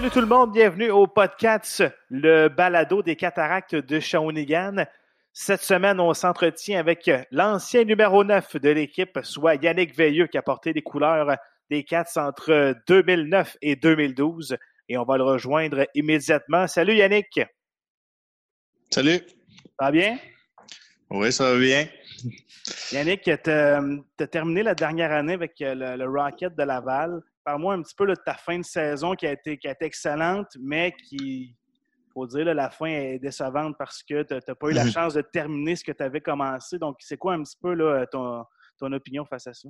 [0.00, 4.86] Salut tout le monde, bienvenue au podcast, le balado des cataractes de Shawinigan.
[5.34, 10.42] Cette semaine, on s'entretient avec l'ancien numéro 9 de l'équipe, soit Yannick Veilleux, qui a
[10.42, 11.36] porté les couleurs
[11.68, 14.56] des Cats entre 2009 et 2012.
[14.88, 16.66] Et on va le rejoindre immédiatement.
[16.66, 17.38] Salut Yannick.
[18.90, 19.18] Salut.
[19.18, 20.18] Ça va bien?
[21.10, 21.86] Oui, ça va bien.
[22.92, 27.20] Yannick, tu as, terminé la dernière année avec le, Rocket de Laval.
[27.44, 29.86] Parle-moi un petit peu de ta fin de saison qui a été, qui a été
[29.86, 31.56] excellente, mais qui,
[32.12, 35.14] faut dire, là, la fin est décevante parce que tu n'as pas eu la chance
[35.14, 36.78] de terminer ce que tu avais commencé.
[36.78, 38.44] Donc, c'est quoi un petit peu là, ton,
[38.78, 39.68] ton opinion face à ça?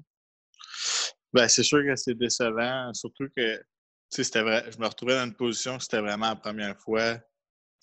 [1.32, 3.62] Ben, c'est sûr que c'est décevant, surtout que
[4.08, 7.18] c'était vrai, je me retrouvais dans une position que c'était vraiment la première fois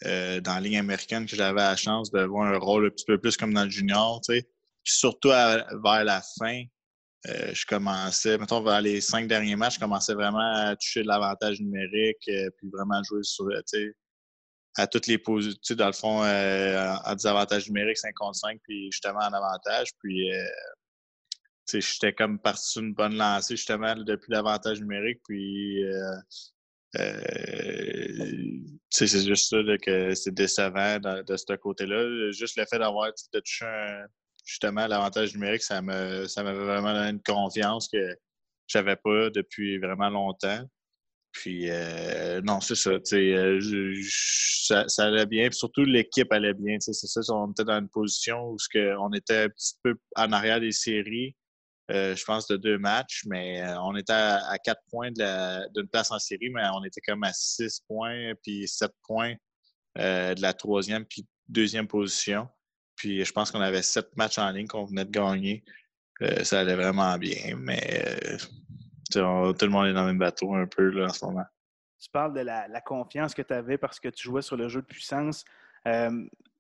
[0.06, 3.06] euh, dans la ligne américaine que j'avais la chance de voir un rôle un petit
[3.06, 4.20] peu plus comme dans le junior.
[4.28, 4.44] Puis
[4.84, 6.64] surtout vers la fin,
[7.26, 11.08] euh, je commençais, mettons, vers les cinq derniers matchs, je commençais vraiment à toucher de
[11.08, 13.48] l'avantage numérique, euh, puis vraiment jouer sur,
[14.78, 19.20] à toutes les positions, dans le fond, en, désavantage numérique 5 contre 5, puis justement
[19.20, 19.90] en avantage.
[20.02, 20.30] Puis
[21.74, 25.20] j'étais comme parti sur une bonne lancée justement depuis l'avantage numérique.
[25.28, 26.16] Puis euh,
[26.98, 28.60] euh,
[28.90, 32.32] c'est juste ça que c'est décevant de, ce côté-là.
[32.32, 33.66] Juste le fait d'avoir touché
[34.48, 38.18] justement l'avantage numérique, ça me ça m'avait vraiment donné une confiance que
[38.68, 40.64] j'avais pas depuis vraiment longtemps.
[41.34, 44.88] Puis euh, non, c'est ça, ça.
[44.88, 45.50] Ça allait bien.
[45.50, 46.78] Puis surtout l'équipe allait bien.
[46.80, 48.58] C'est ça, on était dans une position où
[49.00, 51.36] on était un petit peu en arrière des séries.
[51.90, 56.12] Euh, je pense, de deux matchs, mais euh, on était à, quatre points d'une place
[56.12, 59.36] en série, mais on était comme à six points, puis sept points
[59.98, 62.50] euh, de la troisième, puis deuxième position.
[62.98, 65.64] Puis je pense qu'on avait sept matchs en ligne qu'on venait de gagner.
[66.44, 68.18] ça allait vraiment bien, mais
[69.12, 71.46] tout le monde est dans le même bateau un peu là, en ce moment.
[72.00, 74.82] Tu parles de la, confiance que tu avais parce que tu jouais sur le jeu
[74.82, 75.46] de puissance.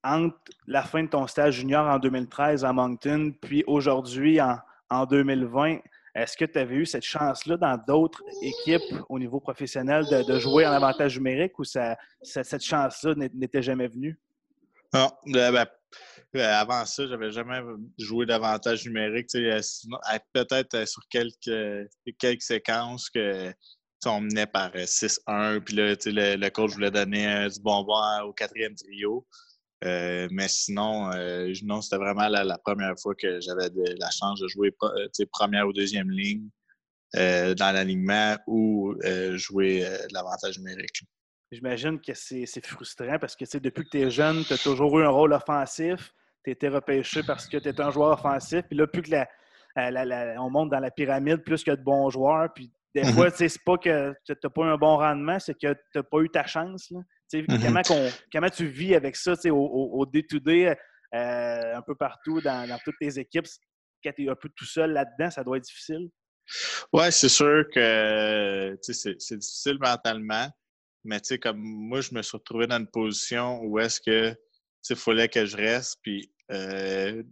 [0.03, 0.38] entre
[0.68, 4.58] la fin de ton stage junior en 2013 à Moncton, puis aujourd'hui en,
[4.90, 5.80] en 2020.
[6.16, 10.66] Est-ce que tu avais eu cette chance-là dans d'autres équipes au niveau professionnel de, jouer
[10.66, 14.18] en avantage numérique ou cette chance-là n'était jamais venue?
[14.94, 15.12] Non.
[15.36, 15.68] Euh, ben,
[16.36, 17.62] euh, avant ça, j'avais jamais
[17.98, 19.28] joué d'avantage numérique.
[19.31, 21.90] Peut-être sur quelques,
[22.20, 23.53] quelques séquences que
[24.06, 29.25] on menait par 6-1, puis là, le, coach voulait donner du bonbon au quatrième trio.
[29.84, 33.69] Euh, mais sinon, euh, non, c'était vraiment la, première fois que j'avais
[34.00, 36.50] la chance de jouer euh, première ou deuxième ligne
[37.14, 38.94] dans l'alignement ou
[39.36, 41.02] jouer l'avantage numérique.
[41.52, 45.06] J'imagine que c'est frustrant parce que depuis que tu es jeune, tu as toujours eu
[45.06, 46.13] un rôle offensif.
[46.44, 48.63] Tu été repêché parce que tu es un joueur offensif.
[48.69, 49.28] Puis là, plus que la,
[50.41, 52.52] on monte dans la pyramide, plus qu'il y a de bons joueurs.
[52.53, 53.13] Puis des mm-hmm.
[53.13, 56.19] fois, c'est pas que tu n'as pas un bon rendement, c'est que tu n'as pas
[56.19, 56.90] eu ta chance.
[56.91, 57.00] Là.
[57.34, 58.13] Mm-hmm.
[58.31, 60.75] comment, tu vis avec ça au day-to-day,
[61.16, 63.47] euh, un peu partout dans, toutes tes équipes?
[64.03, 66.09] Quand tu es un peu tout seul là-dedans, ça doit être difficile?
[66.94, 70.50] Oui, c'est sûr que c'est difficile mentalement.
[71.07, 74.35] Mais comme moi, je me suis retrouvé dans une position où est-ce que
[74.90, 76.00] il fallait que je reste.
[76.01, 77.23] Puis, euh,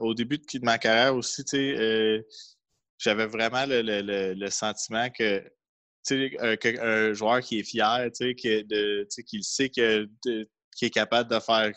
[0.00, 2.20] au début de, ma carrière aussi, euh,
[2.98, 5.44] j'avais vraiment le, sentiment que
[6.10, 10.08] un, un, joueur qui est fier, qui, de, qui sait que,
[10.76, 11.72] qui est capable de faire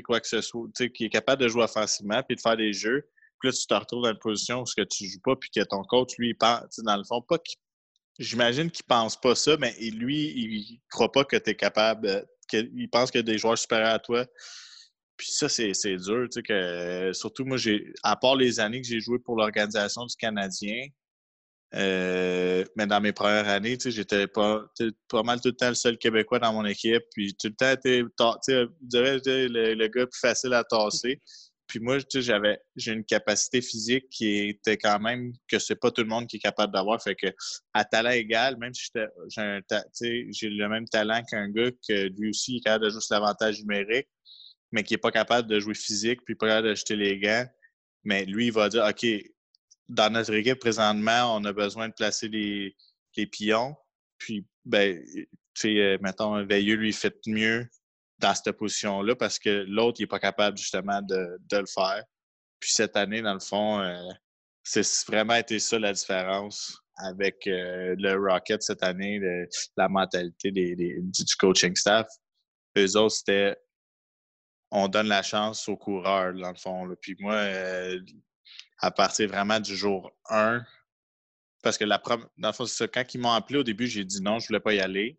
[0.00, 3.02] quoi que ce soit, qui est capable de jouer offensivement puis de faire des jeux.
[3.40, 5.62] Puis là, tu te retrouves dans une position où que tu joues pas puis que
[5.64, 7.38] ton coach, lui, il pense, dans le fond, pas
[8.22, 12.24] J'imagine qu'il pense pas ça, mais lui, il croit pas que tu es capable.
[12.52, 14.24] il pense qu'il y a des joueurs supérieurs à toi.
[15.16, 16.28] Puis ça, c'est dur.
[17.12, 17.58] Surtout, moi,
[18.02, 20.86] à part les années que j'ai joué pour l'organisation du Canadien,
[21.74, 24.64] euh, mais dans mes premières années, j'étais pas,
[25.24, 27.02] mal tout le temps le seul Québécois dans mon équipe.
[27.14, 31.20] Puis tout le temps, été, le, le gars plus facile à tasser.
[31.66, 36.02] Puis moi, j'avais j'ai une capacité physique qui était quand même que c'est pas tout
[36.02, 37.02] le monde qui est capable d'avoir.
[37.02, 37.28] Fait que
[37.72, 38.90] à talent égal, même si
[39.94, 43.60] j'ai le même talent qu'un gars que lui aussi est capable de jouer sur l'avantage
[43.60, 44.08] numérique,
[44.72, 47.46] mais qui est pas capable de jouer physique, puis pas capable d'acheter les gants.
[48.04, 49.06] Mais lui, il va dire OK,
[49.88, 52.76] dans notre équipe présentement, on a besoin de placer les,
[53.26, 53.76] pions.
[54.18, 57.66] Puis, ben, tu sais, euh, mettons, Veilleux lui fait mieux
[58.22, 62.04] dans cette position-là parce que l'autre, n'est pas capable justement de, le faire.
[62.60, 64.10] Puis cette année, dans le fond, euh,
[64.62, 69.20] c'est vraiment été ça la différence avec euh, le Rocket cette année,
[69.76, 72.06] la mentalité du coaching staff.
[72.78, 73.56] Eux autres, c'était
[74.70, 76.88] on donne la chance aux coureurs, dans le fond.
[77.00, 77.44] Puis moi,
[78.78, 80.62] à partir vraiment du jour 1.
[81.62, 84.20] Parce que la première, dans le fond, quand ils m'ont appelé au début, j'ai dit
[84.20, 85.18] non, je voulais pas y aller.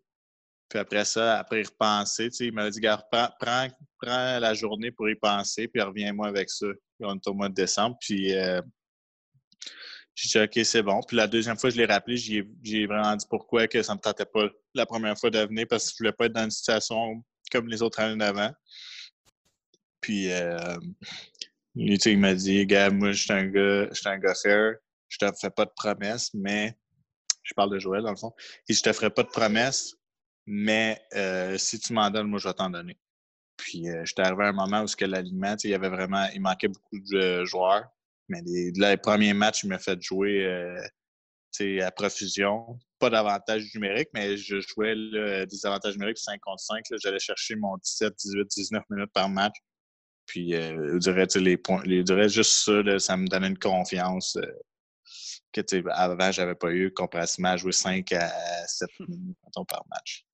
[0.74, 3.70] Puis après ça, après y repenser, il m'a dit, gars, prends,
[4.40, 6.66] la journée pour y penser, puis reviens-moi avec ça.
[6.98, 7.96] On est au mois de décembre.
[8.00, 8.60] Puis euh,
[10.16, 11.00] j'ai dit, OK, c'est bon.
[11.06, 14.24] Puis la deuxième fois, je l'ai rappelé, j'ai vraiment dit pourquoi que ça me tentait
[14.24, 16.50] pas la première fois de venir parce que je ne voulais pas être dans une
[16.50, 17.22] situation
[17.52, 18.50] comme les autres années d'avant.
[20.00, 20.76] Puis euh,
[21.76, 24.74] lui, il m'a dit, gars, moi, je suis un gars, je suis un gars fair,
[25.08, 26.76] je te fais pas de promesses, mais
[27.44, 28.32] je parle de Joël dans le fond.
[28.68, 29.94] Et je te ferai pas de promesses,
[30.46, 32.98] mais euh, si tu m'en donnes, moi, je vais t'en donner.
[33.56, 36.68] Puis euh, j'étais arrivé à un moment où l'alignement, il y avait vraiment, il manquait
[36.68, 37.84] beaucoup de joueurs.
[38.28, 40.80] Mais les, les premiers matchs, il m'a fait jouer euh,
[41.82, 42.78] à profusion.
[42.98, 44.94] Pas d'avantage numérique, mais je jouais
[45.46, 46.84] des avantages numériques 5 contre 5.
[47.02, 49.56] J'allais chercher mon 17, 18, 19 minutes par match.
[50.26, 54.36] Puis, euh, je dirais, les points, je dirais juste ça, ça me donnait une confiance
[54.36, 54.46] euh,
[55.52, 59.36] que, avant, j'avais pas eu, comparativement à jouer 5 à 7 minutes
[59.68, 60.24] par match.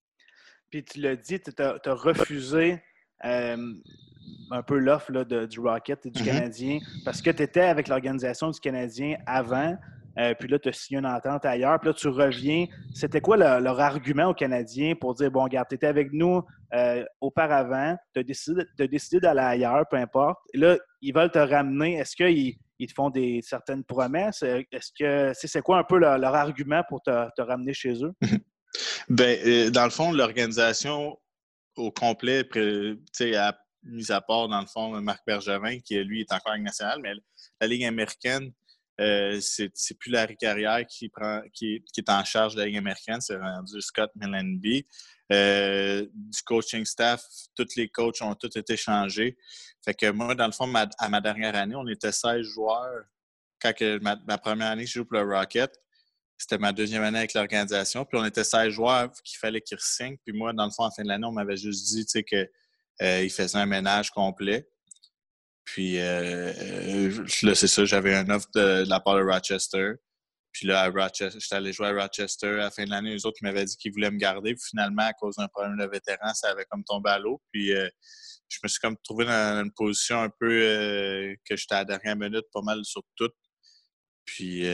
[0.71, 2.83] Puis, tu l'as dit, tu as, refusé
[3.23, 6.25] un peu l'offre du Rocket et du mm-hmm.
[6.25, 9.77] Canadien parce que tu étais avec l'organisation du Canadien avant,
[10.19, 12.67] euh, puis là, tu as signé une entente ailleurs, puis là, tu reviens.
[12.95, 16.43] C'était quoi leur argument aux Canadiens pour dire bon, regarde, tu étais avec nous
[16.75, 20.39] euh, auparavant, tu as décidé, d'aller ailleurs, peu importe.
[20.53, 21.95] Et là, ils veulent te ramener.
[21.95, 24.43] Est-ce qu'ils ils te font des certaines promesses?
[24.43, 28.13] Est-ce que c'est quoi un peu leur, argument pour te, te, ramener chez eux?
[29.09, 31.19] ben, euh, dans le fond, l'organisation
[31.77, 32.47] au complet,
[33.37, 36.65] à mis à part, dans le fond, Marc Bergevin, qui, lui, est encore en Ligue
[36.65, 37.13] nationale, mais
[37.61, 38.53] la Ligue américaine,
[39.01, 43.21] euh, c'est plus Larry Carrière qui, prend, qui, est en charge de la Ligue américaine,
[43.21, 44.87] c'est rendu Scott Millenby.
[45.33, 47.25] Euh, du coaching staff,
[47.55, 49.39] tous les coachs ont tous été changés.
[49.85, 53.05] Fait que moi, dans le fond, à ma dernière année, on était 16 joueurs.
[53.63, 53.73] Quand
[54.03, 55.73] ma, première année, je joue pour le Rocket,
[56.41, 58.07] c'était ma deuxième année avec l'organisation.
[58.07, 60.17] Puis on était 16 joueurs qu'il fallait qu'ils signent.
[60.25, 62.49] Puis moi, dans le fond, en fin de l'année, on m'avait juste dit que
[63.03, 64.67] euh, faisait un ménage complet.
[65.67, 69.93] Puis euh, euh, là, c'est ça, j'avais un offre de, la part de Rochester.
[70.51, 73.13] Puis là, à Rochester, j'étais allé jouer à Rochester à la fin de l'année.
[73.13, 74.55] Les autres m'avaient dit qu'ils voulaient me garder.
[74.55, 77.43] Puis finalement, à cause d'un problème de vétéran, ça avait comme tombé à l'eau.
[77.53, 81.85] Puis je me suis comme trouvé dans une position un peu que j'étais à la
[81.85, 83.31] dernière minute, pas mal sur tout.
[84.25, 84.65] Puis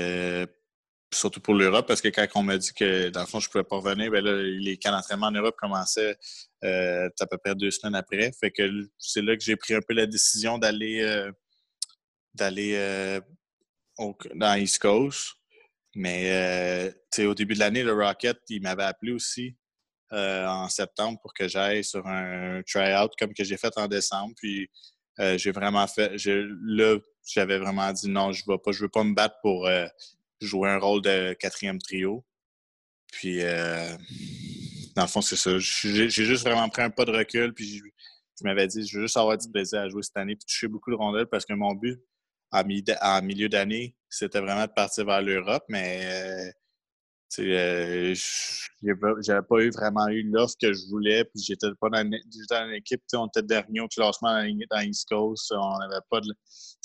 [1.17, 3.53] surtout pour l'Europe, parce que quand on m'a dit que dans le fond, je ne
[3.53, 6.17] pouvais pas revenir, bien là, les camps d'entraînement en Europe commençaient
[6.65, 8.33] euh, à peu près deux semaines après.
[8.39, 8.63] Fait que
[8.99, 11.31] c'est là que j'ai pris un peu la décision d'aller euh,
[12.41, 13.21] euh,
[14.35, 15.35] dans East Coast.
[15.95, 19.57] Mais au début de l'année, le Rocket, il m'avait appelé aussi
[20.11, 24.35] en septembre pour que j'aille sur un try-out comme que j'ai fait en décembre.
[24.37, 24.69] Puis
[25.37, 26.13] j'ai vraiment fait.
[26.27, 29.67] Là, j'avais vraiment dit non, je ne vais pas, je veux pas me battre pour
[30.41, 32.25] jouer un rôle de quatrième trio.
[33.13, 33.97] Puis, euh,
[34.95, 35.59] dans le fond, c'est ça.
[35.59, 37.55] J'ai juste vraiment pris un pas de recul.
[37.55, 37.83] Puis,
[38.39, 40.37] je, m'avais dit, je veux juste avoir du plaisir à jouer cette année.
[40.37, 42.01] Puis, toucher beaucoup de rondelles parce que mon but
[42.53, 42.65] en,
[43.23, 45.65] milieu d'année, c'était vraiment de partir vers l'Europe.
[45.69, 46.51] Mais, euh,
[47.39, 48.15] euh,
[49.21, 51.25] j'avais pas eu vraiment eu l'offre que je voulais.
[51.25, 52.17] Puis, j'étais pas dans une.
[53.15, 55.53] On était dernier au classement dans East Coast.
[55.53, 56.33] On n'avait pas de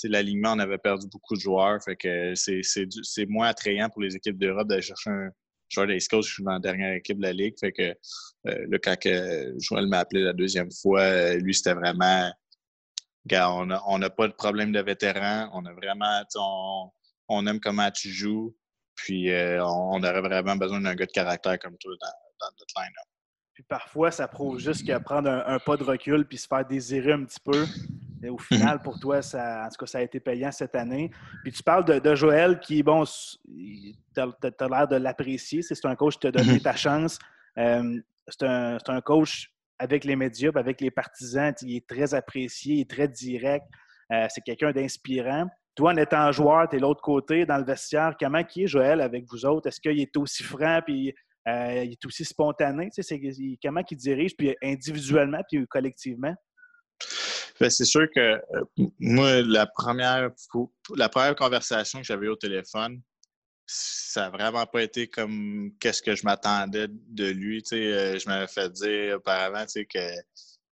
[0.08, 1.78] l'alignement, on avait perdu beaucoup de joueurs.
[1.84, 5.30] Fait que c'est moins attrayant pour les équipes d'Europe d'aller chercher un
[5.68, 6.28] joueur d'East Coast.
[6.28, 7.54] Je suis dans la dernière équipe de la Ligue.
[7.58, 7.94] Fait que
[8.48, 8.96] euh, là, quand
[9.58, 12.30] Joël m'a appelé la deuxième fois, euh, lui, c'était vraiment.
[13.30, 15.48] On n'a pas de problème de vétéran.
[15.52, 16.22] On a vraiment.
[17.28, 18.54] On, aime comment tu joues.
[18.94, 23.08] Puis euh, on, aurait vraiment besoin d'un gars de caractère comme toi dans, notre line-up.
[23.54, 27.12] Puis parfois, ça prouve juste que prendre un, pas de recul puis se faire désirer
[27.12, 27.66] un petit peu,
[28.22, 31.10] et au final, pour toi, ça, en tout cas, ça a été payant cette année.
[31.42, 35.62] Puis tu parles de, Joël qui, bon, tu as, l'air de l'apprécier.
[35.62, 37.18] C'est un coach qui t'a donné ta chance.
[37.58, 41.52] Euh, c'est un, coach avec les médias, avec les partisans.
[41.62, 43.66] Il est très apprécié, il est très direct.
[44.12, 45.48] Euh, c'est quelqu'un d'inspirant.
[45.74, 48.14] Toi, en étant joueur, tu es l'autre côté dans le vestiaire.
[48.18, 49.68] Comment qui est Joël avec vous autres?
[49.68, 51.14] Est-ce qu'il est aussi franc puis
[51.48, 52.90] euh, il est aussi spontané?
[52.94, 53.20] Tu sais,
[53.62, 56.34] comment il dirige, puis individuellement puis collectivement?
[57.58, 58.40] Ben, c'est sûr que euh,
[58.98, 60.30] moi, la première,
[60.96, 63.00] la première conversation que j'avais au téléphone,
[63.66, 67.62] ça n'a vraiment pas été comme qu'est-ce que je m'attendais de lui.
[67.72, 70.00] Euh, je m'avais fait dire auparavant que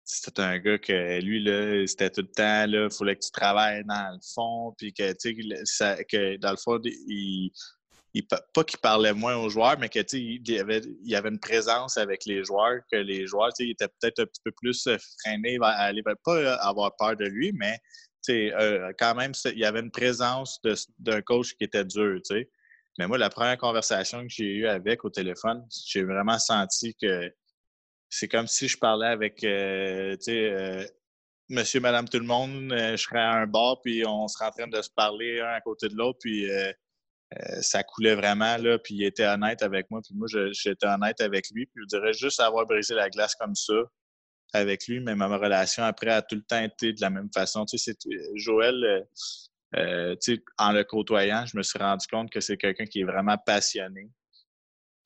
[0.07, 3.83] c'était un gars que lui, là, c'était tout le temps, il fallait que tu travailles
[3.83, 7.51] dans le fond, puis que, que dans le fond, il,
[8.53, 12.25] pas qu'il parlait moins aux joueurs, mais qu'il y avait, il avait une présence avec
[12.25, 16.01] les joueurs, que les joueurs étaient peut-être un petit peu plus euh, freinés à aller,
[16.01, 17.77] pas euh, avoir peur de lui, mais
[18.29, 20.59] euh, quand même, il y avait une présence
[20.99, 22.19] d'un coach qui était dur.
[22.97, 27.31] Mais moi, la première conversation que j'ai eue avec au téléphone, j'ai vraiment senti que
[28.09, 30.85] c'est comme si je parlais avec, euh, euh,
[31.49, 34.67] monsieur, madame, tout le monde, je serais à un bar, puis on serait en train
[34.67, 36.47] de se parler un à côté de l'autre, puis
[37.61, 41.49] ça coulait vraiment, là, puis il était honnête avec moi, puis moi, j'étais honnête avec
[41.51, 43.75] lui, puis je dirais juste avoir brisé la glace comme ça
[44.53, 47.65] avec lui, mais ma relation après a tout le temps été de la même façon.
[47.65, 47.93] Tu sais,
[48.35, 49.05] Joël,
[49.73, 54.09] en le côtoyant, je me suis rendu compte que c'est quelqu'un qui est vraiment passionné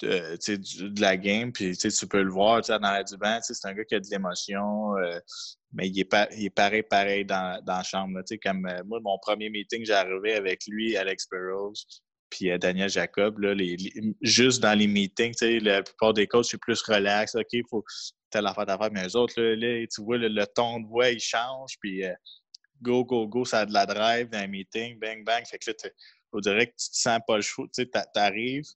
[0.01, 1.51] de, la game.
[1.51, 3.39] Puis tu peux le voir dans la du banc.
[3.41, 5.19] C'est un gars qui a de l'émotion, euh,
[5.73, 8.19] mais il est, il est pareil, pareil dans, dans la chambre.
[8.43, 11.73] comme euh, moi, mon premier meeting, j'arrivais avec lui, Alex Burrows,
[12.29, 13.39] puis euh, Daniel Jacob.
[13.39, 13.55] Là,
[14.21, 17.35] juste dans les meetings, la plupart des coachs, c'est plus relax.
[17.35, 17.83] OK, il faut
[18.29, 18.91] telle affaire d'affaires.
[18.91, 21.77] Mais eux autres, là, tu vois, le, ton de voix, il change.
[21.79, 22.03] Puis
[22.81, 25.45] go, go, go, ça a de la drive dans les meetings, bang, bang.
[25.45, 25.89] Fait que là,
[26.33, 27.67] on dirait que tu te sens pas le choix.
[27.73, 28.67] Tu arrives,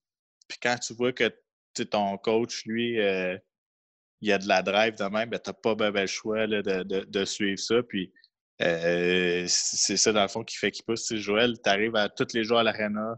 [0.48, 1.32] puis quand tu vois que
[1.84, 3.38] ton coach, lui, euh,
[4.22, 6.84] il a de la drive de même, ben, tu n'as pas ben, le choix de,
[7.04, 7.84] de, suivre ça.
[7.84, 8.12] Puis
[8.62, 11.14] euh, c'est ça, dans le fond, qui fait qu'il pousse.
[11.16, 13.16] Joël, tu arrives à tous les jours à l'aréna,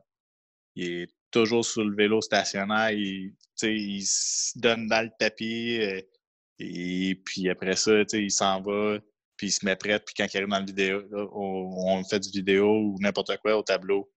[0.75, 6.01] il est toujours sur le vélo stationnaire, il, il se donne dans le tapis, euh,
[6.59, 8.99] et puis après ça, il s'en va,
[9.35, 11.03] puis il se met prêt, puis quand il arrive dans le vidéo,
[11.33, 14.11] on, fait du vidéo ou n'importe quoi au tableau,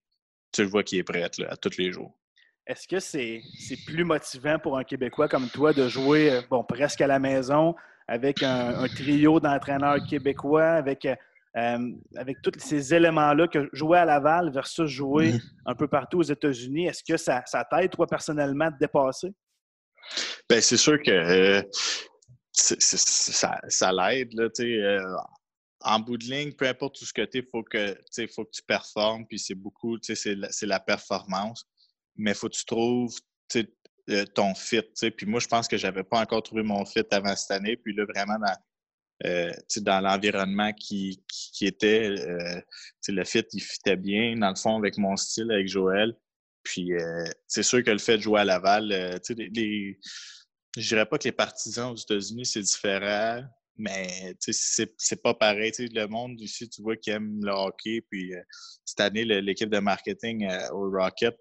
[0.53, 2.20] tu le vois qu'il est prêt à tous les jours.
[2.67, 3.43] Est-ce que c'est
[3.87, 7.75] plus motivant pour un Québécois comme toi de jouer euh, bon, presque à la maison
[8.07, 14.51] avec un, trio d'entraîneurs québécois, avec, euh, avec tous ces éléments-là que jouer à Laval
[14.53, 15.41] versus jouer mm-hmm.
[15.67, 16.87] un peu partout aux États-Unis?
[16.87, 19.33] Est-ce que ça, ça t'aide, toi, personnellement, de dépasser?
[20.49, 21.63] Bien, c'est sûr que euh,
[22.53, 24.33] ça, ça l'aide.
[25.83, 27.97] en bout de ligne, peu importe tout ce que tu es, il faut que,
[28.35, 29.25] faut que tu performes.
[29.27, 31.65] Puis c'est beaucoup, c'est la, la performance
[32.21, 33.17] mais faut que tu trouves
[34.11, 34.83] euh, ton fit.
[35.17, 37.77] Puis moi, je pense que j'avais pas encore trouvé mon fit avant cette année.
[37.77, 38.57] Puis là, vraiment, dans,
[39.27, 42.61] euh, dans l'environnement qui, qui, était, euh,
[43.09, 46.17] le fit, il fitait bien, dans le fond, avec mon style, avec Joël.
[46.63, 46.91] Puis
[47.47, 49.99] c'est sûr que le fait de jouer à Laval, tu sais, les,
[50.77, 53.43] je dirais pas que les partisans aux États-Unis, c'est différent,
[53.79, 55.73] mais c'est pas pareil.
[55.79, 58.03] le monde ici, tu vois, qui aime le hockey.
[58.11, 58.35] Puis
[58.85, 61.39] cette année, l'équipe de marketing au Rocket,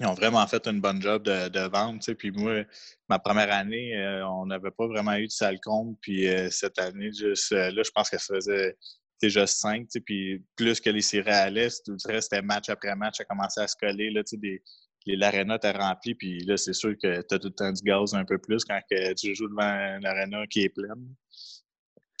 [0.00, 2.12] ils ont vraiment fait une bonne job de, de vente.
[2.14, 2.64] Puis moi,
[3.08, 5.98] ma première année, euh, on n'avait pas vraiment eu de salle compte.
[6.00, 8.76] Puis euh, cette année, juste euh, là, je pense que ça faisait
[9.20, 9.88] déjà cinq.
[10.04, 13.76] Puis plus que les séries à l'Est, c'était match après match, ça commençait à se
[13.76, 14.10] coller.
[14.10, 14.62] Là, des,
[15.06, 16.14] l'aréna était remplie.
[16.14, 18.64] Puis là, c'est sûr que tu as tout le temps du gaz un peu plus
[18.64, 21.14] quand tu joues devant une aréna qui est pleine.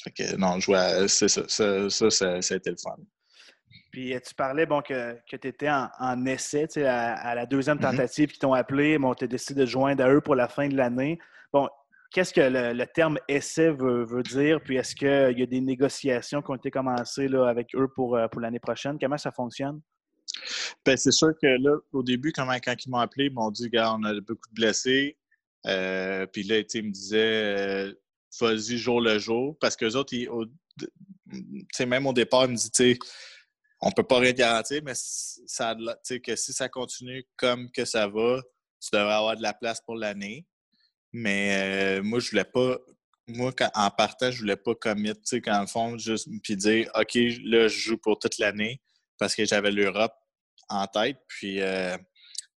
[0.04, 2.96] Fait que non, je vois, ça, ça, ça, ça, ça a été le fun.
[3.92, 7.76] Puis euh, tu parlais bon, que, que tu étais en, essai à, à, la deuxième
[7.76, 7.96] mm-hmm.
[7.96, 8.98] tentative qui t'ont appelé.
[8.98, 11.18] Bon, tu as décidé de joindre à eux pour la fin de l'année.
[11.52, 11.68] Bon,
[12.10, 14.60] qu'est-ce que le, terme essai veut, veut dire?
[14.62, 18.16] Puis est-ce qu'il y a des négociations qui ont été commencées là, avec eux pour,
[18.16, 18.98] euh, pour l'année prochaine?
[18.98, 19.80] Comment ça fonctionne?
[20.84, 23.68] Bien, c'est sûr que là, au début, quand, quand ils m'ont appelé, ils m'ont dit,
[23.68, 25.18] gars, on a beaucoup de blessés.
[25.66, 27.94] Euh, puis là, ils me disaient,
[28.40, 29.54] vas-y jour le jour.
[29.60, 30.30] Parce qu'eux autres, ils,
[31.86, 32.98] même au départ, ils me disaient,
[33.82, 38.40] on peut pas rien garantir, mais que si ça continue comme que ça va,
[38.80, 40.46] tu devrais avoir de la place pour l'année.
[41.12, 42.78] Mais euh, moi, je voulais pas.
[43.26, 47.14] Moi, en partant, je voulais pas commit, tu sais, le fond, juste puis dire OK,
[47.14, 48.80] là, je joue pour toute l'année
[49.18, 50.14] parce que j'avais l'Europe
[50.68, 51.18] en tête.
[51.28, 51.96] Puis euh,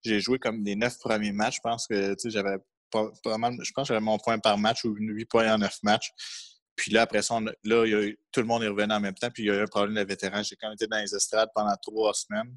[0.04, 1.56] j'ai joué comme les neuf premiers matchs.
[1.56, 2.58] Je pense que j'avais
[2.94, 6.12] je pense que j'avais mon point par match ou huit points en neuf matchs.
[6.76, 9.46] Puis là, après ça, là, tout le monde est revenu en même temps, puis il
[9.48, 10.44] y a eu un problème de vétérans.
[10.44, 12.56] J'ai quand même été dans les estrades pendant trois semaines.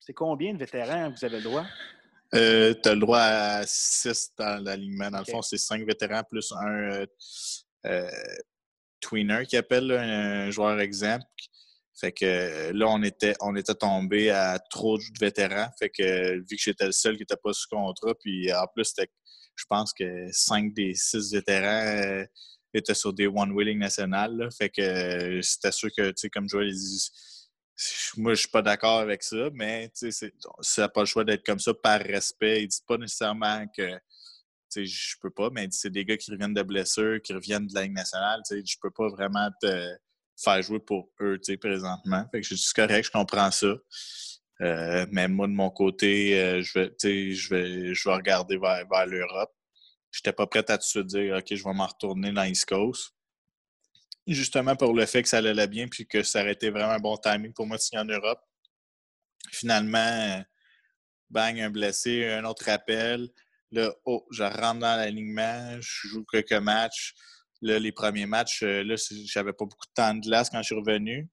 [0.00, 1.66] C'est combien de vétérans vous avez le droit?
[2.34, 5.10] Euh, tu as le droit à six dans l'alignement.
[5.10, 7.06] Dans le fond, c'est cinq vétérans plus un euh,
[7.86, 8.10] euh,
[9.00, 11.24] tweener qui appelle un joueur exemple.
[12.00, 15.68] Fait que là, on était, on était tombé à trop de vétérans.
[15.78, 18.94] Fait que vu que j'étais le seul qui n'était pas sous contrat, puis en plus,
[19.56, 22.24] je pense que cinq des six vétérans
[22.74, 24.48] était sur des one willing nationales.
[24.56, 27.10] fait que euh, c'était sûr que, tu sais, comme Joël dit,
[28.16, 31.60] moi, je suis pas d'accord avec ça, mais ça n'a pas le choix d'être comme
[31.60, 32.64] ça par respect.
[32.64, 33.98] Il dit pas nécessairement que
[34.76, 37.82] je peux pas, mais c'est des gars qui reviennent de blessures, qui reviennent de la
[37.82, 38.42] Ligue nationale.
[38.50, 39.96] Je peux pas vraiment te
[40.36, 42.24] faire jouer pour eux, présentement.
[42.30, 43.74] Fait que je suis correct, je comprends ça.
[44.60, 46.92] Euh, mais moi, de mon côté, euh, je vais,
[47.32, 49.52] je vais, je vais regarder vers, vers l'Europe
[50.10, 52.66] j'étais pas prêt à tout de suite dire OK, je vais m'en retourner dans East
[52.66, 53.12] Coast.
[54.26, 56.98] Justement pour le fait que ça allait bien puis que ça aurait été vraiment un
[56.98, 58.40] bon timing pour moi de signer en Europe.
[59.50, 60.44] Finalement,
[61.30, 63.28] bang, un blessé, un autre appel.
[63.70, 67.14] Là, oh, je rentre dans l'alignement, je joue quelques matchs.
[67.60, 70.66] Là, les premiers matchs, euh, là, j'avais pas beaucoup de temps de glace quand je
[70.66, 71.28] suis revenu.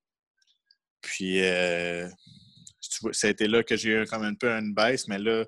[1.01, 2.09] Puis, euh,
[3.11, 5.45] ça a été là que j'ai eu comme un peu une baisse, mais là,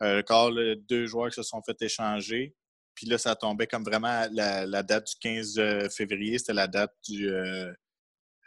[0.00, 0.52] encore
[0.88, 2.54] deux joueurs qui se sont fait échanger.
[2.96, 6.92] Puis là, ça tombait comme vraiment la, la date du 15 février, c'était la date
[7.08, 7.30] du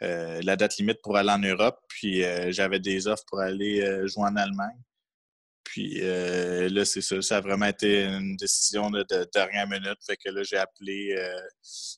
[0.02, 1.78] la date limite pour aller en Europe.
[1.88, 4.82] Puis j'avais des offres pour aller jouer en Allemagne.
[5.70, 7.22] Puis euh, là, c'est ça.
[7.22, 9.98] Ça a vraiment été une décision de, dernière minute.
[10.04, 11.40] Fait que là, j'ai appelé, euh,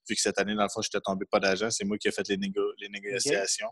[0.07, 2.09] vu que cette année, dans le fond, je n'étais tombé pas d'agent, c'est moi qui
[2.09, 3.71] ai fait les, négociations.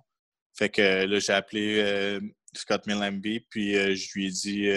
[0.56, 2.20] Fait que là, j'ai appelé euh,
[2.54, 4.68] Scott Millamby, puis je lui ai dit,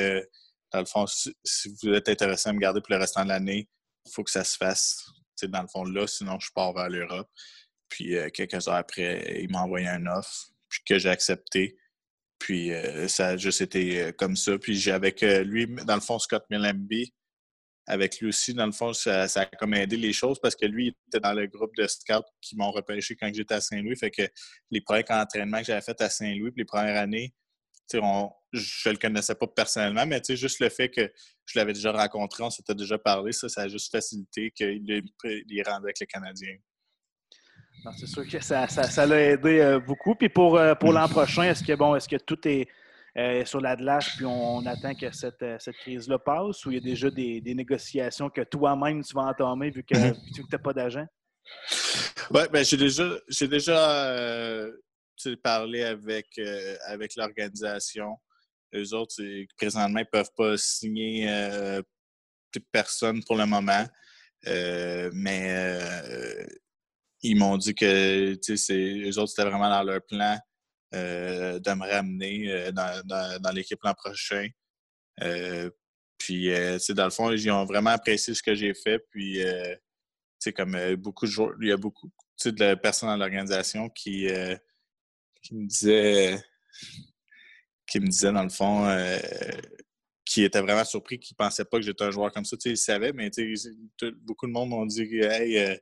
[0.73, 1.33] dans le fond, si,
[1.81, 3.69] vous êtes intéressé à me garder pour le restant de l'année,
[4.11, 5.05] faut que ça se fasse.
[5.43, 7.29] dans le fond, là, sinon je pars vers l'Europe.
[7.89, 11.77] Puis quelques heures après, il m'a envoyé un offre, puis que j'ai accepté.
[12.43, 14.57] Puis euh, ça a juste été euh, comme ça.
[14.57, 17.13] Puis j'ai avec euh, lui, dans le fond, Scott Millamby,
[17.87, 20.87] avec lui aussi, dans le fond, ça, a comme aidé les choses parce que lui,
[20.87, 23.95] il était dans le groupe de scouts qui m'ont repêché quand j'étais à Saint-Louis.
[23.95, 24.23] Fait que
[24.71, 27.33] les premiers entraînements que j'avais fait à Saint-Louis, puis les premières années,
[27.93, 31.11] on, je le connaissais pas personnellement, mais juste le fait que
[31.45, 35.67] je l'avais déjà rencontré, on s'était déjà parlé, ça, ça a juste facilité qu'il est
[35.67, 36.57] rendu avec les Canadiens.
[37.97, 40.15] C'est sûr que ça, ça, l'a aidé euh, beaucoup.
[40.15, 42.67] Puis pour, euh, pour l'an prochain, est-ce que bon, est-ce que tout est
[43.17, 46.77] euh, sur la glace puis on, attend que cette, cette crise-là passe ou il y
[46.77, 50.15] a déjà des, négociations que toi-même tu vas entamer vu que mhm.
[50.33, 51.05] tu n'as pas d'agent?
[52.31, 54.65] Oui, ben j'ai déjà j'ai déjà
[55.43, 56.39] parlé avec,
[56.87, 58.17] avec l'organisation.
[58.75, 59.21] Eux autres,
[59.57, 61.27] présentement, ne peuvent pas signer
[62.71, 63.85] personne pour le moment.
[64.45, 66.47] mais
[67.23, 70.37] ils m'ont dit que eux autres, c'était vraiment dans leur plan
[70.93, 74.47] euh, de me ramener euh, dans, l'équipe l'an prochain.
[75.21, 75.69] Euh,
[76.17, 76.49] puis,
[76.89, 78.99] dans le fond, ils ont vraiment apprécié ce que j'ai fait.
[79.09, 79.41] Puis,
[80.55, 82.09] comme beaucoup de joueurs, il y a beaucoup
[82.45, 84.27] de personnes dans l'organisation qui,
[85.41, 86.41] qui me disaient,
[87.93, 88.87] qui me disaient, dans le fond,
[90.25, 92.57] qui étaient vraiment surpris, qui ne pensaient pas que j'étais un joueur comme ça.
[92.65, 93.29] ils savaient, mais
[94.21, 95.77] beaucoup de monde m'ont dit hey,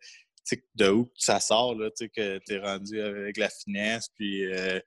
[0.75, 4.79] de où ça sort, là, que tu es rendu avec la finesse, puis euh,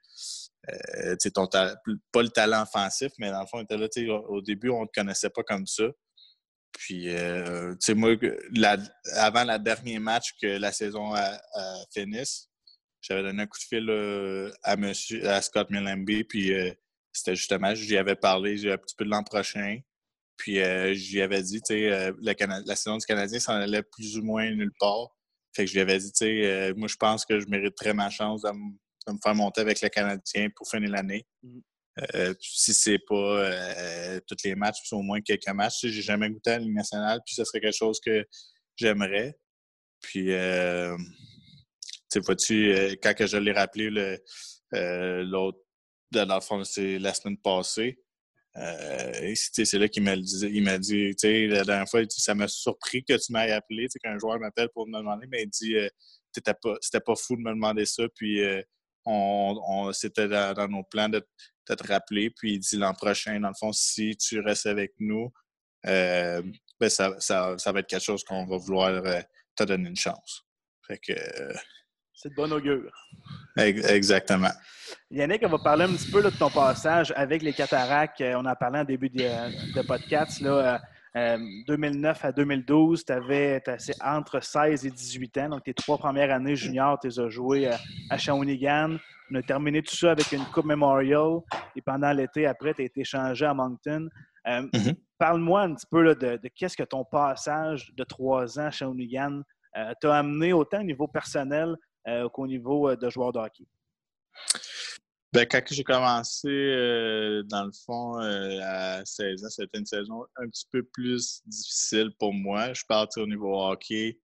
[0.71, 3.89] euh, ton pas le talent offensif, mais dans le fond, était là,
[4.29, 5.85] au début, on ne te connaissait pas comme ça.
[6.73, 8.17] Puis, euh, moi,
[9.15, 11.39] avant le dernier match que la saison a,
[11.93, 12.49] finisse,
[13.01, 16.53] j'avais donné un coup de fil à, monsieur, à Scott Millamby, puis
[17.15, 19.79] c'était justement, j'y avais parlé un petit peu de l'an prochain.
[20.37, 20.59] Puis,
[20.95, 24.73] j'y avais dit, tu sais, la saison du Canadien s'en allait plus ou moins nulle
[24.79, 25.15] part.
[25.55, 27.95] Fait que je lui avais dit, tu sais, euh, moi, je pense que je mériterais
[27.95, 31.27] ma chance de, me faire monter avec le Canadien pour finir l'année.
[31.43, 31.61] Mm.
[32.17, 35.87] Euh, si c'est pas euh, tous les matchs, puis au moins quelques matchs.
[35.87, 38.27] J'ai jamais goûté à la Ligue nationale, puis ce serait quelque chose que
[38.77, 39.39] j'aimerais.
[40.01, 40.25] Puis,
[42.11, 43.91] tu sais, tu quand que je l'ai rappelé,
[44.73, 45.59] l'autre,
[46.15, 47.99] dans le fond, c'est la semaine passée,
[48.57, 53.05] euh, c'est là qu'il m'a dit, il m'a dit, la dernière fois, ça m'a surpris
[53.05, 55.89] que tu m'aies appelé, qu'un joueur m'appelle pour me demander, mais il dit, euh,
[56.33, 58.63] c'était pas, pas fou de me demander ça, puis euh,
[59.07, 61.27] on, c'était dans, nos plans de,
[61.67, 65.33] te rappeler, puis il dit l'an prochain, dans le fond, si tu restes avec nous,
[65.85, 69.03] ben ça, va être quelque chose qu'on va vouloir
[69.57, 70.45] te donner une chance.
[70.87, 71.13] Fait que
[72.15, 72.93] c'est de bon augure.
[73.57, 74.53] Exactement.
[75.15, 78.21] Yannick, on va parler un petit peu de ton passage avec les cataractes.
[78.21, 80.41] Euh, on en parlé en début de, podcast.
[80.41, 80.81] Là,
[81.15, 83.63] 2009 euh, euh, à 2012, tu avais
[84.05, 85.49] entre 16 et 18 ans.
[85.51, 87.71] Donc, tes trois premières années juniors, tu les as jouées
[88.11, 88.97] à Shawinigan.
[89.31, 91.39] On a terminé tout ça avec une Coupe Memorial.
[91.77, 94.09] Et pendant l'été, après, tu as été échangé à Moncton.
[94.45, 94.97] Mm-hmm.
[95.17, 99.43] Parle-moi un petit peu de, de qu'est-ce que ton passage de trois ans à Shawinigan
[100.01, 101.77] t'a amené autant au niveau personnel
[102.33, 103.65] qu'au niveau de joueur de hockey?
[105.35, 108.19] Ben, quand j'ai commencé, euh, dans le fond,
[108.63, 112.69] à 16 ans, c'était une saison un petit peu plus difficile pour moi.
[112.69, 114.19] Je suis parti au niveau hockey.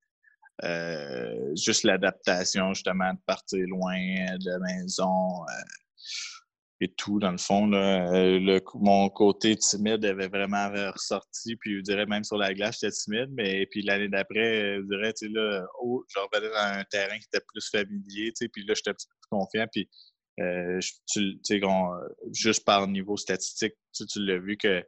[1.57, 3.97] juste l'adaptation, justement, de partir loin
[4.39, 5.45] de la maison
[6.81, 7.73] et tout, dans le fond.
[7.73, 11.57] Euh, le, mon côté timide avait vraiment ressorti.
[11.57, 13.29] Puis je dirais même sur la glace, j'étais timide.
[13.33, 17.27] Mais puis l'année d'après, je dirais, tu sais, là, oh, je dans un terrain qui
[17.33, 18.29] était plus familier.
[18.29, 19.67] Tu sais, puis là, j'étais un peu plus confiant.
[19.71, 19.89] Puis
[20.39, 21.61] euh, tu sais,
[22.33, 24.85] juste par niveau statistique, tu, tu l'as vu que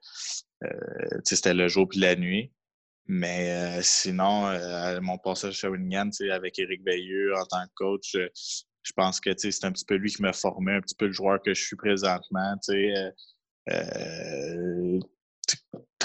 [0.64, 2.52] euh, c'était le jour puis la nuit.
[3.07, 4.48] Mais sinon,
[5.02, 9.64] mon passage à Shawinigan, avec Éric Veilleux en tant que coach, je pense que c'est
[9.64, 11.76] un petit peu lui qui m'a formé, un petit peu le joueur que je suis
[11.76, 12.55] présentement.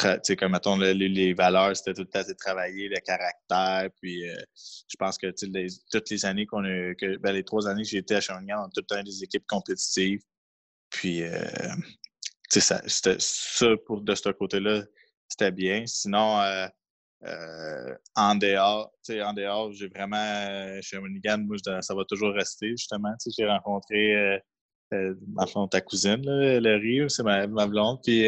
[0.06, 3.90] Euh, euh, comme mettons, les, valeurs, c'était tout le temps de travailler, le caractère.
[4.02, 5.34] Puis je pense que
[5.92, 8.62] toutes les années qu'on a, que, ben, les trois années que j'ai été à Shawinigan,
[8.62, 10.22] on a tout le temps des équipes compétitives.
[10.90, 11.24] Puis,
[12.50, 14.84] ça, ça, pour, de ce côté-là,
[15.28, 15.86] c'était bien.
[15.86, 16.40] Sinon,
[17.24, 23.14] euh, en dehors, en dehors, j'ai vraiment, euh, Shawinigan, moi, ça va toujours rester, justement.
[23.36, 24.40] J'ai rencontré, euh,
[24.94, 28.26] euh ta cousine, là, Laurie, c'est ma, ma, blonde, puis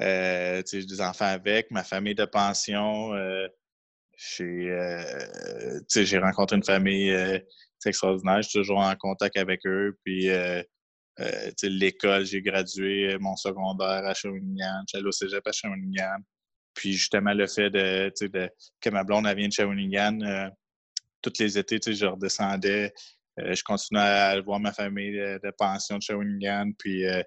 [0.00, 3.12] j'ai des enfants avec, ma famille de pension.
[4.16, 4.70] j'ai
[6.18, 7.14] rencontré une famille
[7.86, 10.30] extraordinaire, je suis toujours en contact avec eux, puis
[11.62, 16.18] l'école, j'ai gradué mon secondaire à Shawinigan, j'allais au cégep à Shawinigan.
[16.74, 20.48] Puis justement, le fait de, de que ma blonde vient de Shawinigan, euh,
[21.22, 22.92] tous les étés, je redescendais.
[23.40, 26.72] Euh, je continuais à voir ma famille de, pension de Shawinigan.
[26.78, 27.22] Puis euh,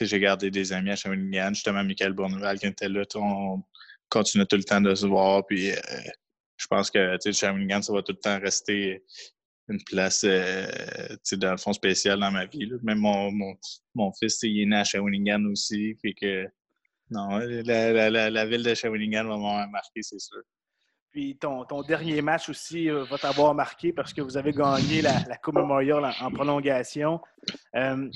[0.00, 1.50] j'ai gardé des amis à Shawinigan.
[1.54, 3.62] Justement, Michael Bourneval qui était là, on
[4.08, 5.46] continuait tout le temps de se voir.
[5.46, 5.70] Puis
[6.56, 9.04] je pense que Shawinigan, ça va tout le temps rester
[9.68, 12.70] une place, dans le fond, spéciale dans ma vie.
[12.82, 13.54] Même mon, mon,
[13.94, 15.96] mon, fils, il est né à Shawinigan aussi.
[17.10, 20.42] Non, la, ville de Shawinigan va m'avoir marqué, c'est sûr.
[21.10, 25.36] Puis ton, dernier match aussi euh, va t'avoir marqué parce que vous avez gagné la,
[25.36, 27.20] Coupe Memorial en, prolongation.
[27.76, 28.10] Euh,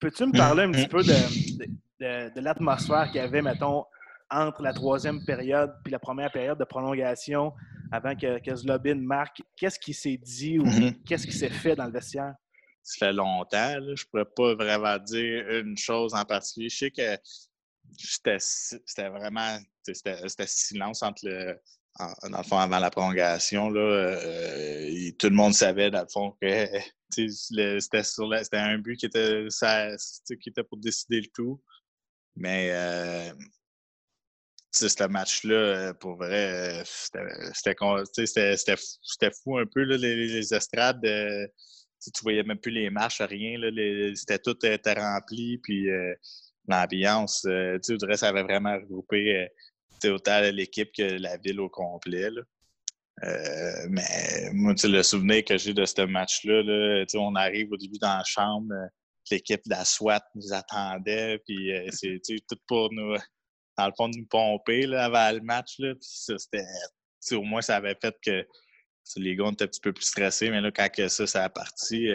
[0.00, 3.84] peux-tu me parler un petit peu de, l'atmosphère qu'il y avait, mettons,
[4.30, 7.52] entre la troisième période puis la première période de prolongation
[7.92, 9.42] avant que, que Zlobin marque?
[9.56, 11.02] Qu'est-ce qui s'est dit ou mm-hmm.
[11.04, 12.34] qu'est-ce qui s'est fait dans le vestiaire?
[12.82, 16.68] Ça fait longtemps, je ne pourrais pas vraiment dire une chose en particulier.
[16.68, 19.58] Je sais que c'était vraiment
[19.92, 21.58] c'était silence entre le
[21.98, 26.36] dans le fond avant la prolongation là euh, tout le monde savait dans le fond
[26.40, 26.66] que
[27.10, 29.88] c'était un but qui était ça,
[30.40, 31.62] qui était pour décider le tout
[32.36, 33.32] mais euh,
[34.72, 37.76] ce match-là, pour vrai, c'était
[39.30, 41.00] fou un peu, les, estrades.
[41.00, 43.56] tu voyais même plus les marches, rien.
[44.16, 45.58] C'était tout était rempli.
[45.58, 45.88] Puis
[46.68, 47.44] l'ambiance.
[47.46, 49.48] Euh, tu dirais ça avait vraiment regroupé
[50.04, 52.30] euh, autant l'équipe que la ville au complet.
[53.22, 57.98] Euh, mais moi, le souvenir que j'ai de ce match-là, là, on arrive au début
[57.98, 58.72] dans la chambre,
[59.30, 63.16] l'équipe de la SWAT nous attendait, puis c'est tout pour nous,
[63.78, 65.78] dans le fond, nous pomper là, avant le match.
[65.78, 68.46] Là, ça, c'était, au moins, ça avait fait que
[69.16, 71.48] les gars étaient un petit peu plus stressés, mais là, quand que ça, ça a
[71.48, 72.08] parti,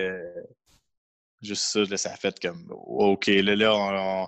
[1.42, 4.28] Juste ça, ça a fait comme OK, là, là on,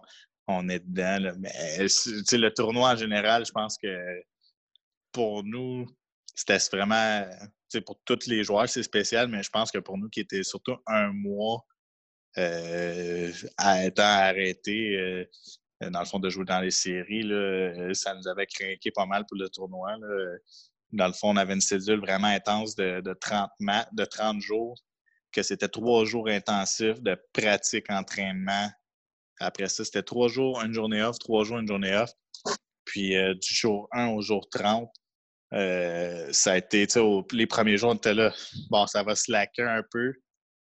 [0.70, 1.34] est dedans.
[1.40, 4.24] Mais le tournoi en général, je pense que
[5.12, 5.86] pour nous,
[6.36, 7.26] c'était vraiment
[7.86, 10.76] pour tous les joueurs, c'est spécial, mais je pense que pour nous qui était surtout
[10.88, 11.66] un mois
[12.38, 15.26] euh, à étant arrêté, euh,
[15.90, 17.28] dans le fond, de jouer dans les séries,
[17.96, 19.96] ça nous avait craqué pas mal pour le tournoi.
[20.92, 23.50] Dans le fond, on avait une cédule vraiment intense de, de 30,
[23.94, 24.76] de 30 jours
[25.32, 28.70] que c'était trois jours intensifs de pratique, entraînement.
[29.42, 32.12] Après ça, c'était trois jours, une journée off, trois jours, une journée off.
[32.86, 34.90] Puis euh, du jour 1 au jour 30,
[35.54, 37.02] euh, ça a été, tu sais,
[37.32, 38.34] les premiers jours, on était là,
[38.70, 40.14] bon, ça va slacker un peu.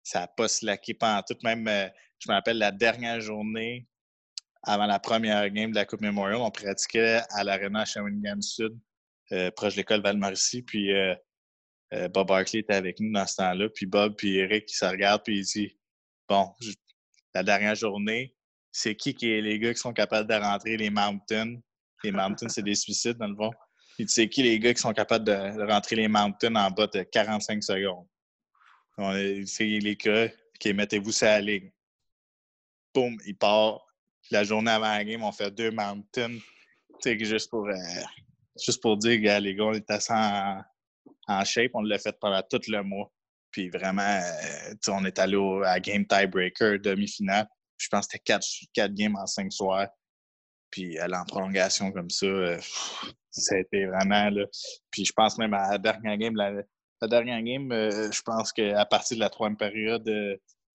[0.03, 1.35] Ça n'a pas slacké pendant tout.
[1.43, 1.87] Même, euh,
[2.19, 3.85] je me rappelle, la dernière journée,
[4.63, 8.77] avant la première game de la Coupe Memorial, on pratiquait à l'Arena Shawinigan Sud,
[9.55, 10.63] proche de l'école Val-Marici.
[10.63, 10.91] Puis
[12.13, 13.69] Bob Barkley était avec nous dans ce temps-là.
[13.69, 15.71] Puis Bob puis Eric, ils se regardent puis ils disent
[16.27, 16.53] Bon,
[17.33, 18.35] la dernière journée,
[18.71, 21.55] c'est qui les gars qui sont capables de rentrer les mountains?
[22.03, 23.51] Les mountains, c'est des suicides dans le fond.
[23.95, 27.03] Puis c'est qui les gars qui sont capables de rentrer les mountains en bas de
[27.03, 28.07] 45 secondes?
[29.45, 30.29] C'est les gars
[30.59, 31.71] qui mettez-vous sur la ligne.
[32.93, 33.85] Boum, il part.
[34.31, 36.37] La journée avant la game, on fait deux mountains.
[37.03, 37.73] Juste pour, euh,
[38.61, 40.61] juste pour dire, gars, les gars, on est à 100,
[41.27, 41.71] en shape.
[41.73, 43.11] On l'a fait pendant tout le mois.
[43.51, 47.47] Puis vraiment, euh, on est allé à Game Tiebreaker, demi-finale.
[47.79, 48.39] Je pense que c'était
[48.73, 49.87] quatre, games en cinq soirs.
[50.69, 52.59] Puis aller en prolongation comme ça, euh,
[53.31, 54.29] ça a été vraiment.
[54.29, 54.45] Là.
[54.91, 58.85] Puis je pense même à la dernière game, la, dernière game, euh, je pense qu'à
[58.85, 60.07] partir de la troisième période,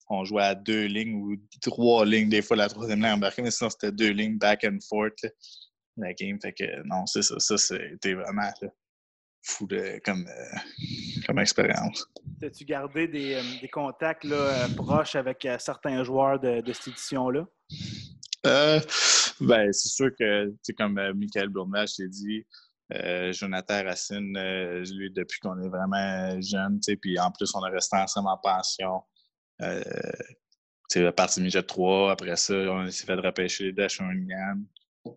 [0.09, 3.51] on jouait à deux lignes ou trois lignes, des fois la troisième ligne embarquée, mais
[3.51, 5.25] sinon c'était deux lignes back and forth.
[5.97, 7.39] la game, fait que non, c'est ça.
[7.39, 8.51] Ça, c'était vraiment
[9.45, 10.57] fou de, comme, euh,
[11.25, 12.05] comme expérience.
[12.41, 17.45] As-tu gardé des, euh, contacts là, euh, proches avec certains joueurs de, cette édition-là?
[18.43, 22.45] ben, c'est sûr que, comme Michael Bourneval, je t'ai dit,
[23.31, 24.37] Jonathan Racine,
[24.95, 29.01] lui, depuis qu'on est vraiment jeune, puis en plus, on est resté ensemble en pension.
[29.61, 29.81] Euh,
[30.95, 33.99] à partir de Midget 3, après ça, on s'est fait repêcher les Dash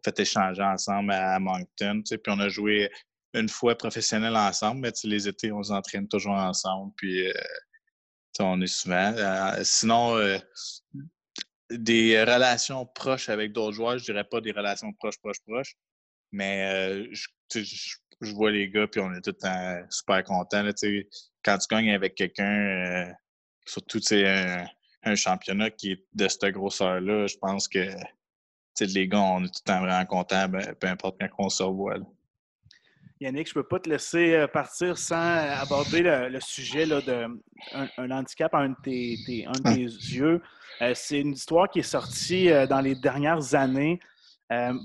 [0.04, 2.02] fait échanger ensemble à Moncton.
[2.04, 2.90] Puis on a joué
[3.34, 6.92] une fois professionnel ensemble, mais les étés, on s'entraîne toujours ensemble.
[6.96, 7.30] Puis
[8.40, 9.14] on est souvent.
[9.62, 10.16] sinon,
[11.70, 15.76] des relations proches avec d'autres joueurs, je dirais pas des relations proches, proches, proches,
[16.32, 20.64] mais je, je, vois les gars, puis on est tout le temps super contents.
[21.44, 23.12] quand tu gagnes avec quelqu'un,
[23.66, 24.66] surtout un,
[25.02, 27.90] un championnat qui est de cette grosseur-là, je pense que
[28.80, 31.62] les gars, on est tout le temps vraiment contents, ben, peu importe quand on se
[31.62, 31.96] revoit.
[33.20, 37.36] Yannick, je ne peux pas te laisser euh, partir sans aborder le, sujet d'un
[37.72, 40.40] un, handicap à un de tes, un de yeux.
[40.82, 43.98] Euh, c'est une histoire qui est sortie euh, dans les dernières années.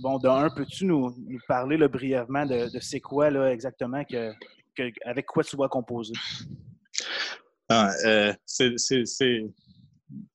[0.01, 1.15] bon, d'un, peux-tu nous,
[1.47, 4.31] parler brièvement de, c'est quoi là, exactement que,
[5.05, 6.13] avec quoi tu vas composer?
[7.69, 7.91] Ah,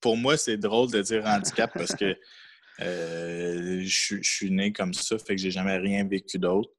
[0.00, 2.16] pour moi, c'est drôle de dire handicap parce que
[2.80, 6.70] euh, je, suis né comme ça, fait que j'ai jamais rien vécu d'autre.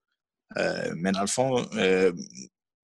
[0.58, 2.12] Euh, mais dans le fond, euh,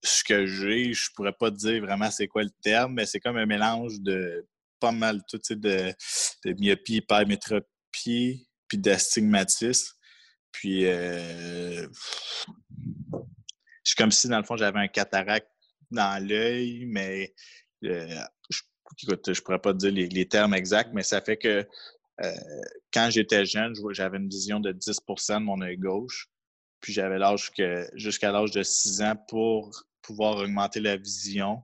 [0.04, 3.38] ce que j'ai, je pourrais pas dire vraiment c'est quoi le terme, mais c'est comme
[3.38, 4.48] un mélange de
[4.80, 5.94] pas mal tout de,
[6.46, 9.94] de myopie, hypermétropie, puis d'astigmatisme.
[10.52, 11.88] Puis, je
[13.84, 15.50] suis comme si, dans le fond, j'avais un cataracte
[15.92, 17.34] dans l'œil, mais
[19.04, 21.68] écoute, je pourrais pas dire les, termes exacts, mais ça fait que
[22.24, 22.32] euh,
[22.94, 26.30] quand j'étais jeune, j'avais une vision de 10% de mon œil gauche.
[26.82, 31.64] Puis j'avais l'âge que jusqu'à l'âge de 6 ans pour pouvoir augmenter la vision.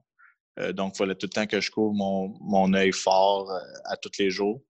[0.58, 3.60] Euh, donc, il fallait tout le temps que je couvre mon, mon œil fort euh,
[3.84, 4.60] à tous les jours.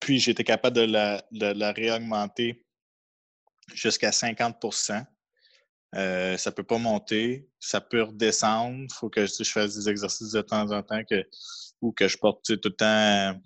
[0.00, 2.64] Puis j'étais capable de la, de la réaugmenter
[3.74, 5.04] jusqu'à 50%
[5.96, 8.78] euh, ça peut pas monter, ça peut redescendre.
[8.78, 11.26] Il faut que je fasse des exercices de temps en temps que,
[11.80, 13.40] ou que je porte tout le temps,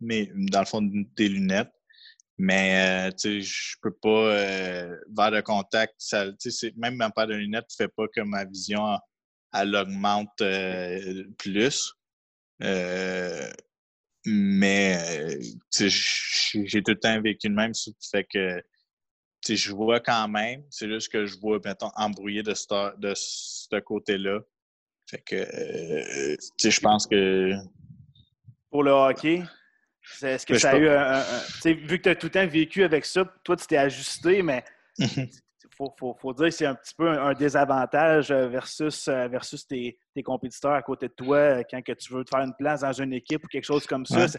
[0.00, 1.72] mais dans le fond, des lunettes.
[2.36, 6.26] Mais euh, je peux pas euh, vers le contact, ça,
[6.76, 8.98] même ma paire de lunettes ne fait pas que ma vision
[9.52, 11.94] elle augmente euh, plus.
[14.24, 15.38] mais
[15.70, 18.62] j'ai tout le temps vécu le même, ça fait que
[19.48, 20.64] je vois quand même.
[20.70, 24.40] C'est juste que je vois, mettons, embrouillé de ce, de ce côté-là.
[25.08, 27.52] Fait que, euh, je pense que.
[28.70, 29.42] Pour le hockey,
[30.22, 31.22] est-ce que ça a eu un.
[31.64, 34.64] vu que tu as tout le temps vécu avec ça, toi, tu t'es ajusté, mais
[34.98, 35.08] il
[35.76, 40.22] faut, faut, faut, dire que c'est un petit peu un, désavantage versus, versus tes, tes,
[40.22, 43.12] compétiteurs à côté de toi quand que tu veux te faire une place dans une
[43.12, 44.28] équipe ou quelque chose comme ça.
[44.28, 44.38] Ça,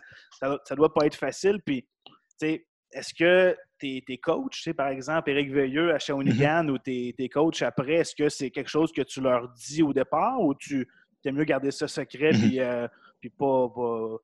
[0.63, 1.59] ça, doit pas être facile.
[1.65, 6.71] Puis, tu sais, est-ce que tes, tes coachs, par exemple, Éric Veilleux à Shawinigan mm-hmm.
[6.71, 9.93] ou tes, tes coachs après, est-ce que c'est quelque chose que tu leur dis au
[9.93, 10.87] départ ou tu
[11.25, 12.47] aimes mieux garder ça secret et mm-hmm.
[12.47, 12.87] puis, euh,
[13.37, 14.17] pas, pas,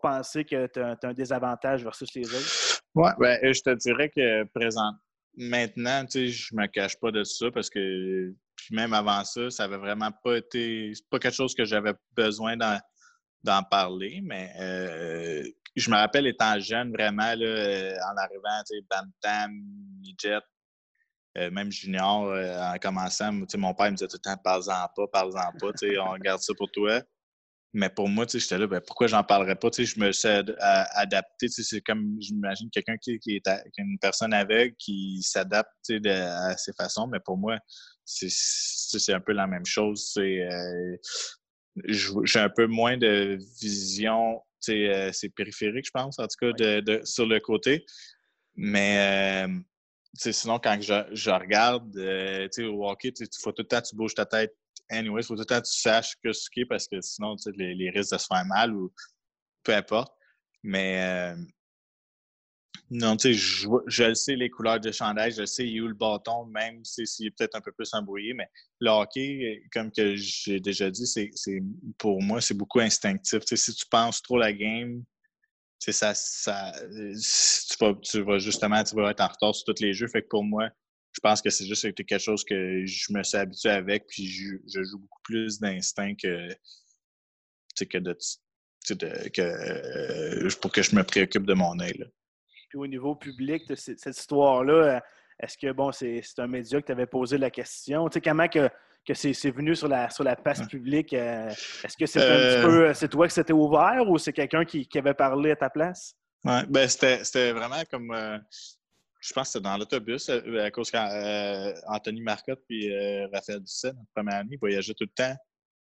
[0.00, 2.80] penser que tu as, un désavantage versus les autres?
[2.94, 4.92] Oui, ben, je te dirais que présent,
[5.36, 8.32] maintenant, tu sais, je me cache pas de ça parce que
[8.70, 10.92] même avant ça, ça avait vraiment pas été.
[10.94, 15.44] C'est pas quelque chose que j'avais besoin d'en parler, mais euh,
[15.76, 19.52] je me rappelle étant jeune, vraiment, là, euh, en arrivant, tu sais, Bantam,
[20.00, 20.40] Midget,
[21.36, 25.06] euh, même junior, euh, en commençant, mon père me disait tout le temps, parle-en pas,
[25.12, 25.72] parle-en pas,
[26.06, 27.00] on garde ça pour toi.
[27.74, 29.68] Mais pour moi, tu sais, j'étais là, ben, pourquoi j'en parlerais pas?
[29.70, 31.48] Tu sais, je me suis adapté.
[31.48, 36.00] Tu sais, c'est comme, j'imagine, quelqu'un qui, qui, est une personne aveugle qui s'adapte tu
[36.02, 37.06] sais, à ses façons.
[37.08, 37.58] Mais pour moi,
[38.04, 40.12] c'est un peu la même chose.
[40.14, 40.48] C'est,
[41.88, 47.00] j'ai un peu moins de vision euh, c'est périphérique, je pense, en tout cas, de,
[47.04, 47.84] sur le côté.
[48.56, 49.48] Mais euh,
[50.14, 54.26] sinon, quand je, regarde euh, au hockey, il faut tout le temps tu bouges ta
[54.26, 54.54] tête.
[54.90, 57.00] Anyway, il faut tout le temps que tu saches que ce qui est parce que
[57.00, 58.92] sinon, les, les risques de se faire mal ou
[59.62, 60.12] peu importe.
[60.62, 61.34] Mais
[62.90, 66.44] non, tu sais, je, je, sais les couleurs de chandail, je sais où le bâton,
[66.46, 68.46] même s'il est peut-être un peu plus embrouillé, mais
[68.78, 71.62] le hockey, comme que j'ai déjà dit, c'est
[71.98, 73.40] pour moi, c'est beaucoup instinctif.
[73.40, 75.02] Tu sais, si tu penses trop la game,
[75.80, 79.82] tu ça, ça tu, vas, tu vas justement tu vas être en retard sur tous
[79.82, 80.08] les jeux.
[80.08, 80.68] Fait que pour moi,
[81.14, 84.82] je pense que c'est juste quelque chose que je me suis habitué avec, puis je,
[84.82, 86.48] joue beaucoup plus d'instinct que,
[87.88, 88.16] que de,
[89.30, 92.04] que, euh, pour que je me préoccupe de mon œil
[92.74, 95.00] au niveau public de cette histoire-là, euh,
[95.40, 98.08] est-ce que, bon, c'est un média que tu avais posé la question?
[98.08, 98.68] Tu sais, comment que,
[99.06, 101.12] que c'est venu sur la, sur la place publique?
[101.12, 101.48] Euh,
[101.82, 104.88] est-ce que c'est un petit peu, c'est toi qui s'était ouvert ou c'est quelqu'un qui,
[104.94, 106.14] avait parlé à ta place?
[106.44, 108.14] Oui, ben c'était vraiment comme,
[109.24, 112.90] je pense que c'était dans l'autobus, à cause qu'Anthony Marcotte puis
[113.32, 115.34] Raphaël Dusset, notre première année, voyageaient tout le temps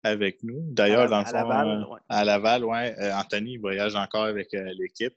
[0.03, 0.61] avec nous.
[0.73, 2.01] D'ailleurs, dans le fond, à Laval, ouais.
[2.09, 5.14] à Laval, ouais, Anthony voyage encore avec l'équipe.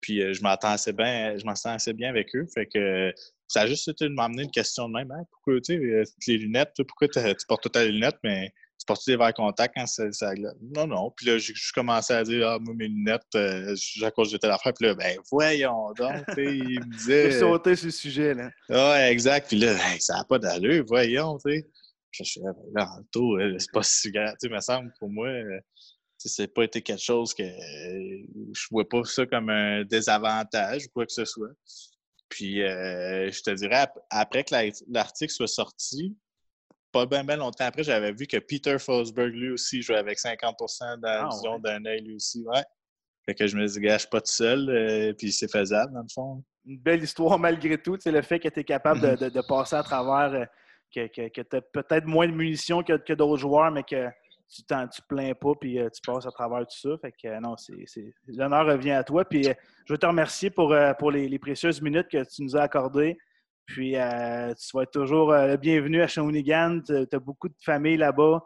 [0.00, 2.46] Puis je m'entends assez bien, je m'entends assez bien avec eux.
[2.52, 3.14] Fait que
[3.46, 5.12] ça a juste été de m'amener une question de même.
[5.12, 5.22] Hein?
[5.30, 9.16] Pourquoi, tu sais, les lunettes, pourquoi tu portes toutes les lunettes, mais tu portes des
[9.16, 11.12] verres contact quand c'est ça Non, non.
[11.16, 14.50] Puis là, je commençais à dire, ah, moi, mes lunettes, euh, à cause de telle
[14.50, 14.72] affaire.
[14.74, 17.30] Puis là, ben, voyons donc, il me disait.
[17.30, 18.50] J'ai sauté sur le sujet, là.
[18.68, 19.46] Ouais, exact.
[19.46, 21.70] Puis là, ça n'a pas d'allure, voyons, tu sais.
[22.10, 22.40] Je suis
[22.74, 24.34] là, en tout, c'est pas si grave.
[24.40, 25.60] Tu sais, me semble, pour moi, euh,
[26.18, 30.86] ça n'a pas été quelque chose que euh, je vois pas ça comme un désavantage
[30.86, 31.52] ou quoi que ce soit.
[32.28, 34.54] Puis, euh, je te dirais, après que
[34.88, 36.16] l'article soit sorti,
[36.92, 40.56] pas bien ben longtemps après, j'avais vu que Peter Forsberg, lui aussi, jouait avec 50
[41.00, 42.44] d'adhésion ah, d'un œil, lui aussi.
[42.46, 42.62] Ouais.
[43.24, 45.92] Fait que je me dis, gars, je suis pas tout seul, euh, puis c'est faisable,
[45.94, 46.44] dans le fond.
[46.64, 49.82] Une belle histoire malgré tout, c'est le fait que tu es capable de, passer à
[49.82, 50.44] travers, euh,
[50.94, 54.08] que, que, tu as peut-être moins de munitions que, que d'autres joueurs, mais que
[54.48, 56.90] tu ne te plains pas, puis tu passes à travers tout ça.
[57.00, 59.24] Fait que non, c'est, l'honneur revient à toi.
[59.24, 62.60] Puis je veux te remercier pour, pour les, les, précieuses minutes que tu nous as
[62.60, 63.16] accordées.
[63.66, 66.80] Puis, euh, tu vas être toujours euh, le bienvenu à Shawinigan.
[66.86, 68.42] Tu as beaucoup de familles là-bas.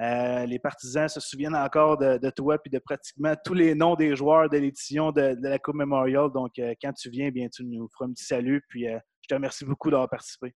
[0.00, 4.16] Euh, les partisans se souviennent encore de, toi puis de pratiquement tous les noms des
[4.16, 6.30] joueurs de l'édition de, la Coupe Memorial.
[6.32, 6.52] Donc,
[6.82, 8.62] quand tu viens, bien, tu nous feras un petit salut.
[8.68, 10.54] Puis, je te remercie beaucoup d'avoir participé.